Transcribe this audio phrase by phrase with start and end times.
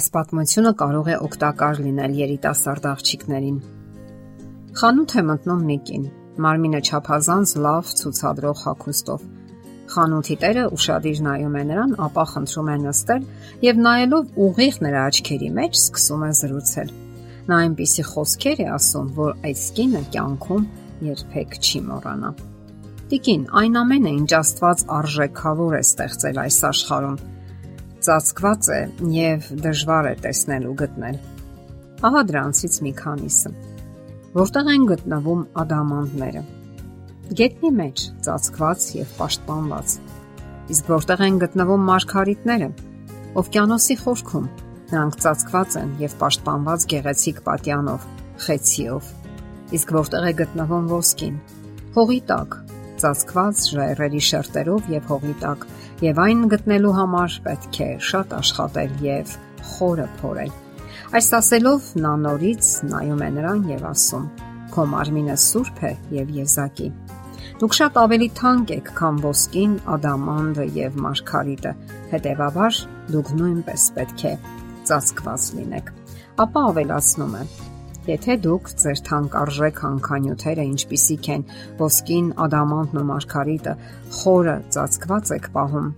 [0.00, 3.56] Այս պատմությունը կարող է օգտակար լինել երիտասարդ աղջիկներին։
[4.80, 6.04] Խանութ է մտնում Միկին,
[6.40, 9.26] մարմինը չափազանց լավ ցուցադրող հագուստով։
[9.92, 13.26] Խանութի տերը ուրشادիր նայում է նրան, ապա խնդրում է նստել
[13.66, 16.94] եւ նայելով ուղիղ նրա աչքերի մեջ սկսում է զրուցել։
[17.50, 20.64] Նա այնպիսի խոսքեր է ասում, որ այս կինը կյանքում
[21.10, 22.32] երբեք չի մոռանա։
[23.10, 27.20] Տիկին, այն ամենը, ինչ Աստված արժեքավոր է ստեղծել այս աշխարհում,
[28.10, 28.78] ծածկված է
[29.14, 31.18] եւ դժվար է տեսնել ու գտնել։
[32.08, 33.50] Ահա դրանցից մի քանիսը։
[34.34, 36.42] Որտեղ են գտնվում ադամանդները։
[37.38, 39.94] Գետնի մեջ ծածկված եւ պաշտպանված։
[40.74, 42.70] Իսկ որտեղ են գտնվում մարգարիտները։
[43.44, 44.50] Օվկիանոսի խորքում
[44.90, 48.08] նրանք ծածկված են եւ պաշտպանված գեղեցիկ պատյանով,
[48.46, 49.14] խեցիով։
[49.78, 51.40] Իսկ որտեղ է գտնվում ոսկին։
[51.94, 52.58] Հողի տակ,
[53.00, 55.66] ծածկված ժայռերի շերտերով եւ հողի տակ
[56.06, 59.34] եւ այն գտնելու համար պետք է շատ աշխատել եւ
[59.70, 60.52] խորը փորել։
[61.10, 64.26] Այս ասելով նա նորից նայում է նրան եւ ասում.
[64.70, 66.88] Քո մարմինը սուրբ է եւ եզակի։
[67.60, 71.72] Դուք շատ ավելի թանկ եք, քան ոսկին, ադամանդը եւ մարգարիտը։
[72.12, 72.78] Հետևաբար
[73.10, 74.32] դուք նույնպես պետք է
[74.90, 75.92] ծածկված լինեք։
[76.46, 77.44] Ապա ավելացնում է.
[78.08, 81.42] Եթե դուք ձեր թանկարժեք հանքանյութերը, ինչպիսիք են
[81.82, 83.74] ոսկին, ադամանդն ու մարգարիտը,
[84.20, 85.92] խորը ծածկված եք պահում,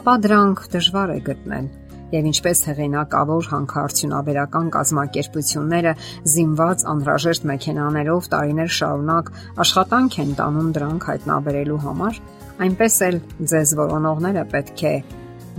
[0.00, 1.70] ապա դրանք դժվար է գտնել
[2.12, 5.94] եւ ինչպես հեղինակավոր հանքարդյունաբերական կազմակերպությունները
[6.32, 9.32] զինված անհրաժեշտ մեքենաներով տարիներ շարունակ
[9.64, 12.20] աշխատանք են տանում դրանք հայտնաբերելու համար,
[12.68, 13.18] այնպես էլ
[13.52, 14.94] ձեզ որոնողները պետք է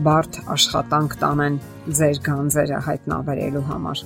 [0.05, 1.58] բարդ աշխատանք տանեն
[1.99, 4.03] ձեր գանձերը հայտնաբերելու համար։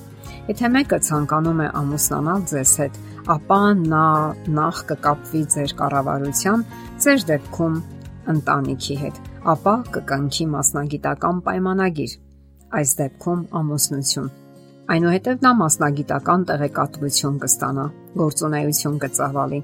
[0.47, 2.99] Եթե մեկը ցանկանում է ամուսնանալ ձեզ հետ,
[3.37, 4.07] ապա նա
[4.57, 6.65] նախ կկապվի ձեր կառավարության,
[7.03, 7.75] ձեր դեպքում
[8.33, 9.19] ընտանիքի հետ,
[9.55, 12.15] ապա կկնքի մասնագիտական պայմանագիր
[12.77, 14.31] այս դեպքում ամուսնություն։
[14.87, 17.85] Այնուհետև նա մասնագիտական տեղեկատվություն կստանա,
[18.21, 19.61] գործունեություն կծավալի։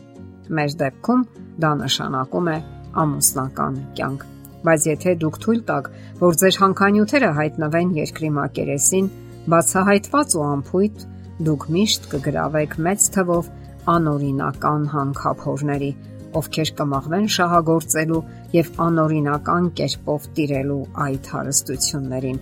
[0.60, 1.26] Մեր դեպքում
[1.64, 2.60] դա նշանակում է
[3.04, 4.33] ամուսնական կյանք։
[4.64, 5.90] Բայց եթե դուք թույլ տաք,
[6.24, 9.12] որ ձեր հանքանյութերը հայտնվեն երկրի մակերեսին,
[9.54, 11.06] բացահայտված ու անփույթ,
[11.44, 13.52] դուք միշտ կգրավեք մեծ թվով
[13.94, 15.92] անօրինական հանքափորների,
[16.40, 18.24] ովքեր կմաղվեն շահագործելու
[18.56, 22.40] եւ անօրինական կերպով տիրելու այդ հարստություններին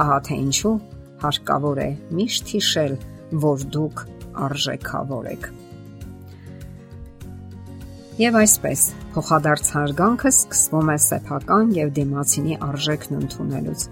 [0.00, 0.76] Ահա թե ինչու
[1.20, 1.88] հարկավոր է
[2.18, 2.94] միշտ հիշել,
[3.44, 4.04] որ դուք
[4.46, 5.50] արժեքավոր եք։
[8.20, 8.80] Եվ այսպես,
[9.14, 13.84] փոխադարձ հարգանքը սկսվում է սեփական եւ դիմացինի արժեքն ընդունելուց։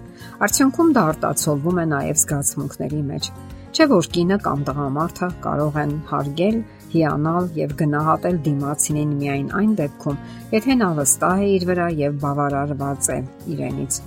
[0.45, 3.29] Արդյունքում դա արտացոլվում է նաեւ զգացմունքների մեջ։
[3.73, 6.59] Չէ որ կինը կամ տղամարդը կարող են հարգել,
[6.93, 10.21] հիանալ եւ գնահատել դիմացինին միայն այն դեպքում,
[10.53, 13.19] եթե նա վստահ է իր վրա եւ բավարարված է
[13.55, 13.99] իրենից։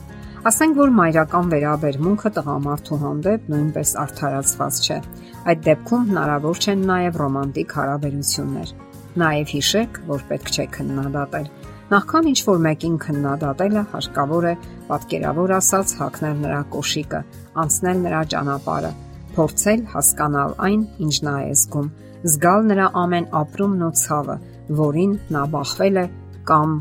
[0.53, 5.03] Ասենք որ մայրական վերաբերմունքը տղամարդու հանդեպ նույնպես արդարացված չէ։
[5.50, 8.75] Այդ դեպքում հնարավոր չեն նաև ռոմանտիկ հարաբերություններ։
[9.21, 11.50] Նաև հիշեք, որ պետք չէ քննադատել։
[11.93, 14.55] Նախքան ինչ որ մեկին քննադատելը հարկավոր է
[14.89, 17.21] պատկերավոր ասած հակնել նրա կոշիկը,
[17.62, 18.93] անցնել նրա ճանապարհը,
[19.37, 21.93] փորձել հասկանալ այն, ինչ նա է զգում,
[22.33, 24.37] զգալ նրա ամեն ապրումն ու ցավը,
[24.83, 26.06] որին նա բախվել է
[26.49, 26.77] կամ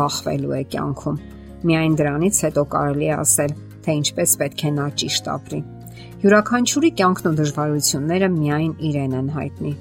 [0.00, 1.20] բախվելու է կյանքում
[1.60, 3.50] Միայն դրանից հետո կարելի է ասել,
[3.84, 5.58] թե ինչպես պետք է նա ճիշտ ապրի։
[6.22, 9.72] Յուրաքանչյուրի կյանքն ու դժվարությունները միայն իրեն են հայտնի։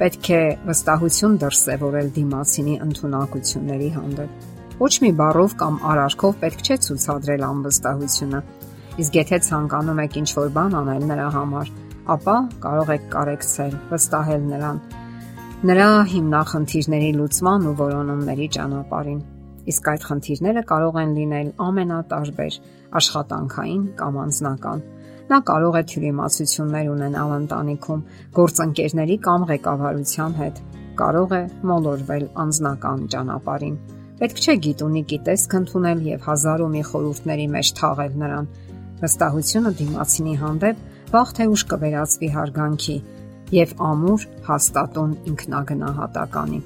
[0.00, 4.46] Պետք է վստահություն դրսևորել դիմացինի ընտունակությունների հանդեպ։
[4.80, 8.40] Ոչ մի բառով կամ արարքով պետք չէ ցուցադրել անվստահությունը։
[9.04, 11.74] Իսկ եթե ցանկանում եք ինչ-որ բան անել նրա համար,
[12.16, 14.80] ապա կարող եք կարեկցել, վստահել նրան
[15.68, 19.20] նրա հիմնախնդիրների լուծման ու որոնումների ճանապարհին
[19.70, 22.54] իսկ այդ խնդիրները կարող են լինել ամենատարբեր՝
[23.00, 24.82] աշխատանքային կամ անձնական։
[25.30, 28.00] Նա կարող է թյուրիմացություններ ունենալ ընտանիքում,
[28.40, 30.56] գործընկերների կամ ղեկավարության հետ,
[31.00, 33.76] կարող է մոլորվել անձնական ճանապարհին։
[34.20, 38.50] Պետք չէ գիտունի գիտեսք ընդունել եւ հազար ու մի խորհուրդների մեջ թաղել նրան։
[39.00, 40.82] Վստահությունը դիմացինի հանդեպ
[41.14, 42.98] վաղ թե ուշ կվերածվի հարգանքի
[43.60, 46.62] եւ ամուր հաստատուն ինքնագնահատականի։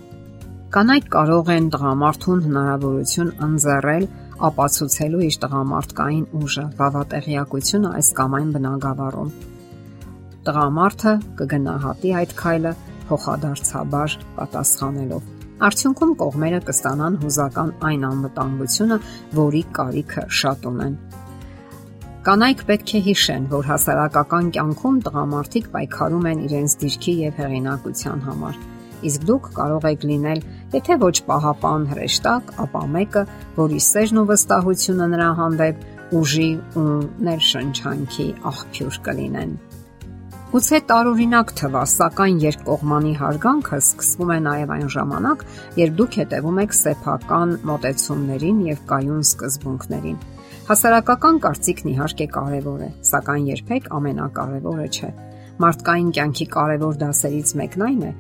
[0.75, 4.07] Կանայք կարող են տղամարդուն հնարավորություն ընձեռել
[4.49, 9.31] ապացուցելու իր տղամարդկային ուժը, բավատեղյակությունը այս կամ այն բնագավառում։
[10.49, 12.75] Տղամարդը կգնահատի այդ քայլը
[13.13, 15.31] փոխադարձաբար պատասխանելով։
[15.71, 19.01] Արդյունքում կողմերը կստանան հուզական այն անվտանգությունը,
[19.39, 21.01] որի կարիքը շատ ունեն։
[22.27, 28.65] Կանայք պետք է հիշեն, որ հասարակական կյանքում տղամարդիկ պայքարում են իրենց դիրքի եւ հեղինակության համար
[29.11, 30.43] իսկ դուք կարող եք լինել,
[30.75, 33.23] եթե ոչ պահապան հրեշտակ, ապա մեկը,
[33.61, 36.91] որի սերն ու վստահությունը նրա հանդեպ ուժի ու
[37.29, 39.57] ներշնչանքի աղբյուր կլինեն։
[40.55, 45.41] Գուցե տարօրինակ թվա, սակայն երկկողմանի հարգանքը սկսվում է նաև այն ժամանակ,
[45.81, 50.21] երբ դուք հետևում եք սեփական մոտեցումներին եւ կայուն սկզբունքներին։
[50.69, 55.11] Հասարակական կարծիքն իհարկե կարևոր է, սակայն երբեք ամենակարևորը չէ։
[55.65, 58.13] Մարդկային կյանքի կարևոր դասերից մեկն այն է,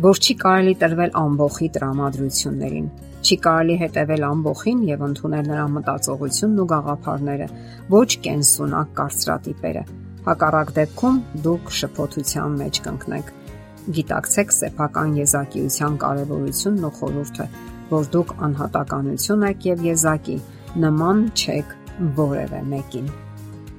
[0.00, 6.68] որ չի կարելի տրվել ամբողջի տրամադրություններին։ Չի կարելի հետևել ամբողջին եւ ընդունել նրա մտածողությունն ու
[6.74, 7.48] գաղափարները,
[8.00, 9.84] ոչ կենսունակ կարծրատիպերը
[10.20, 13.28] Հակառակ դեպքում դուք շփոթության մեջ կընկնեք։
[13.96, 17.46] Գիտակցեք սեփական եզակիության կարևորությունն ու խորհուրդը,
[17.90, 20.36] որ դուք անհատականություն եք եւ եզակի,
[20.84, 21.74] նման չեք
[22.20, 23.08] որևէ մեկին։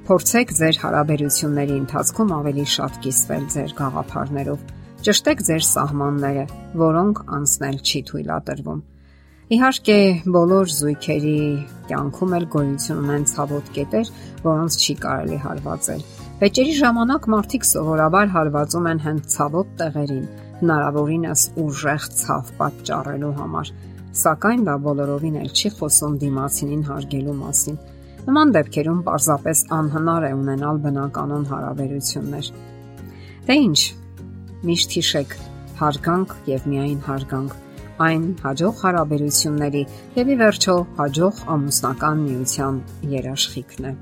[0.10, 6.42] Փորձեք ձեր հարաբերությունների ընթացքում ավելի շատ կիսվել ձեր գաղափարներով։ Ճշտեք ձեր սահմանները,
[6.78, 8.82] որոնք անցնել չի թույլատրվում։
[9.56, 9.96] Իհարկե,
[10.36, 11.38] բոլոր զույգերի
[11.90, 14.12] կյանքում էլ գոյություն ունեն ցավոտ կետեր,
[14.44, 16.04] որոնց չի կարելի հարվածել։
[16.42, 20.28] Վեճերի ժամանակ մարդիկ սովորաբար հարվածում են հենց ցավոտ տեղերին,
[20.62, 23.72] հնարավորինս ուժեղ ցավ պատճառելու համար,
[24.22, 27.82] սակայն դա բոլորովին էլ չի խոսում դիմացինին հարգելու մասին։
[28.30, 32.54] Նման դեպքերում պարզապես անհնար է ունենալ բնականon հարաբերություններ։
[33.50, 34.01] Դե ի՞նչ։
[34.62, 35.32] Միշտ հիշեք,
[35.82, 37.54] հարգանք եւ միայն հարգանք
[38.06, 39.82] այն հաջող հարաբերությունների
[40.18, 42.78] եւ ի վերջո հաջող ամուսնական միության
[43.14, 43.94] երաշխիքն է։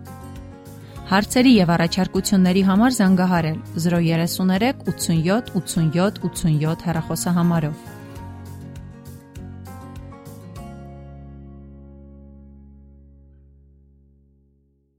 [1.10, 7.99] Հարցերի եւ առաջարկությունների համար զանգահարել 033 87 87 87 հեռախոսահամարով։